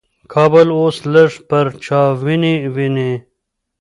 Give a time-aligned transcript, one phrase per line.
[0.33, 3.11] کابل اوس لږ پرچاویني ویني.